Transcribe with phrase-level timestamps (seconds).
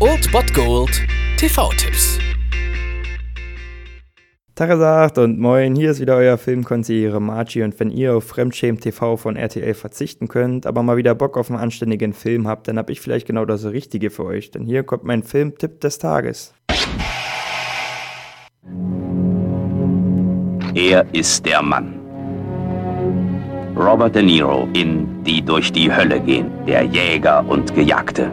[0.00, 0.90] Old Bot Gold
[1.38, 2.18] TV-Tipps.
[4.54, 9.16] Tagesagt und moin, hier ist wieder euer Filmkonsigliere Margie und wenn ihr auf Fremdschämen TV
[9.16, 12.90] von RTL verzichten könnt, aber mal wieder Bock auf einen anständigen Film habt, dann hab
[12.90, 16.52] ich vielleicht genau das Richtige für euch, denn hier kommt mein Filmtipp des Tages.
[20.74, 22.00] Er ist der Mann.
[23.76, 28.30] Robert De Niro in Die durch die Hölle gehen, der Jäger und Gejagte.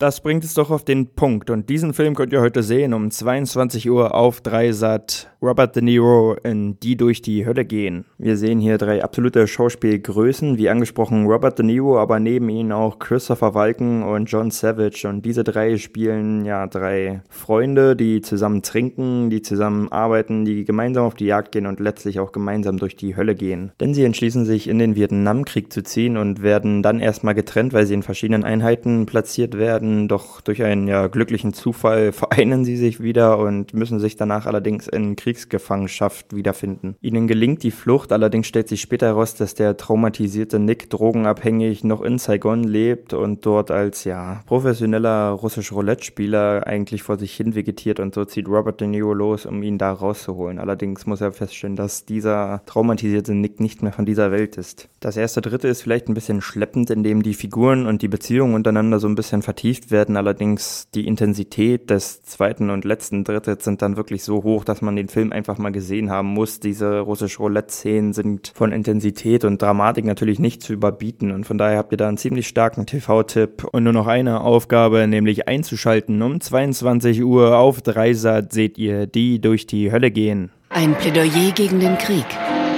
[0.00, 1.50] Das bringt es doch auf den Punkt.
[1.50, 5.30] Und diesen Film könnt ihr heute sehen um 22 Uhr auf Dreisat.
[5.42, 8.04] Robert De Niro in Die durch die Hölle gehen.
[8.18, 12.98] Wir sehen hier drei absolute Schauspielgrößen, wie angesprochen Robert De Niro, aber neben ihnen auch
[12.98, 15.06] Christopher Walken und John Savage.
[15.06, 21.04] Und diese drei spielen ja drei Freunde, die zusammen trinken, die zusammen arbeiten, die gemeinsam
[21.04, 23.72] auf die Jagd gehen und letztlich auch gemeinsam durch die Hölle gehen.
[23.80, 27.86] Denn sie entschließen sich in den Vietnamkrieg zu ziehen und werden dann erstmal getrennt, weil
[27.86, 32.76] sie in verschiedenen Einheiten platziert werden werden, doch durch einen ja, glücklichen Zufall vereinen sie
[32.76, 36.96] sich wieder und müssen sich danach allerdings in Kriegsgefangenschaft wiederfinden.
[37.00, 42.02] Ihnen gelingt die Flucht, allerdings stellt sich später heraus, dass der traumatisierte Nick drogenabhängig noch
[42.02, 48.00] in Saigon lebt und dort als ja professioneller russisch Roulette-Spieler eigentlich vor sich hin vegetiert
[48.00, 50.58] und so zieht Robert De Niro los, um ihn da rauszuholen.
[50.58, 54.88] Allerdings muss er feststellen, dass dieser traumatisierte Nick nicht mehr von dieser Welt ist.
[55.00, 58.98] Das erste Dritte ist vielleicht ein bisschen schleppend, indem die Figuren und die Beziehungen untereinander
[58.98, 60.16] so ein bisschen vertieft vertieft werden.
[60.16, 64.96] Allerdings die Intensität des zweiten und letzten Drittels sind dann wirklich so hoch, dass man
[64.96, 66.60] den Film einfach mal gesehen haben muss.
[66.60, 71.32] Diese russische Roulette-Szenen sind von Intensität und Dramatik natürlich nicht zu überbieten.
[71.32, 73.64] Und von daher habt ihr da einen ziemlich starken TV-Tipp.
[73.72, 76.20] Und nur noch eine Aufgabe, nämlich einzuschalten.
[76.22, 80.50] Um 22 Uhr auf Dreisat seht ihr die durch die Hölle gehen.
[80.68, 82.26] Ein Plädoyer gegen den Krieg.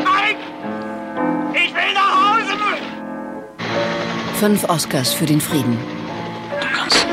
[0.05, 0.37] Nein!
[1.55, 2.53] Ich will nach Hause!
[4.37, 5.77] Fünf Oscars für den Frieden